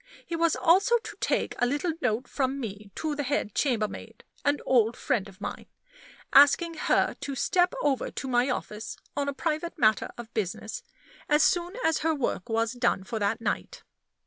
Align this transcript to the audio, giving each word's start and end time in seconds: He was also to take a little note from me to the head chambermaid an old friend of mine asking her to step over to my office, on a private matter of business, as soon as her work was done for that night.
He 0.25 0.35
was 0.35 0.55
also 0.55 0.97
to 0.97 1.15
take 1.17 1.53
a 1.59 1.67
little 1.67 1.93
note 2.01 2.27
from 2.27 2.59
me 2.59 2.89
to 2.95 3.13
the 3.15 3.21
head 3.21 3.53
chambermaid 3.53 4.23
an 4.43 4.57
old 4.65 4.97
friend 4.97 5.29
of 5.29 5.39
mine 5.39 5.67
asking 6.33 6.73
her 6.73 7.13
to 7.21 7.35
step 7.35 7.75
over 7.83 8.09
to 8.09 8.27
my 8.27 8.49
office, 8.49 8.97
on 9.15 9.29
a 9.29 9.33
private 9.35 9.77
matter 9.77 10.09
of 10.17 10.33
business, 10.33 10.81
as 11.29 11.43
soon 11.43 11.75
as 11.85 11.99
her 11.99 12.15
work 12.15 12.49
was 12.49 12.71
done 12.73 13.03
for 13.03 13.19
that 13.19 13.41
night. 13.41 13.83